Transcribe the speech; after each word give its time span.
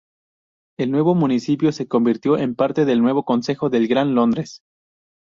El 0.79 0.89
nuevo 0.89 1.13
municipio 1.13 1.71
se 1.71 1.87
convirtió 1.87 2.39
en 2.39 2.55
parte 2.55 2.85
del 2.85 3.03
nuevo 3.03 3.23
Consejo 3.23 3.69
del 3.69 3.87
Gran 3.87 4.15
Londres. 4.15 4.63